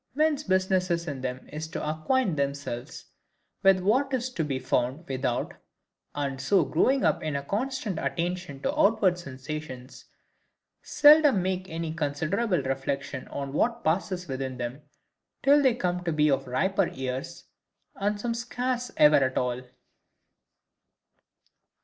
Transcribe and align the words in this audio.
Men's 0.15 0.43
business 0.43 1.05
in 1.07 1.21
them 1.21 1.47
is 1.53 1.67
to 1.67 1.87
acquaint 1.87 2.35
themselves 2.35 3.05
with 3.61 3.81
what 3.81 4.11
is 4.15 4.31
to 4.31 4.43
be 4.43 4.57
found 4.57 5.07
without; 5.07 5.53
and 6.15 6.41
so 6.41 6.63
growing 6.65 7.05
up 7.05 7.21
in 7.21 7.35
a 7.35 7.43
constant 7.43 7.99
attention 7.99 8.63
to 8.63 8.75
outward 8.75 9.19
sensations, 9.19 10.05
seldom 10.81 11.43
make 11.43 11.69
any 11.69 11.93
considerable 11.93 12.63
reflection 12.63 13.27
on 13.27 13.53
what 13.53 13.83
passes 13.83 14.27
within 14.27 14.57
them, 14.57 14.81
till 15.43 15.61
they 15.61 15.75
come 15.75 16.03
to 16.05 16.11
be 16.11 16.31
of 16.31 16.47
riper 16.47 16.87
years; 16.87 17.43
and 17.95 18.19
some 18.19 18.33
scarce 18.33 18.89
ever 18.97 19.17
at 19.17 19.37
all. 19.37 19.61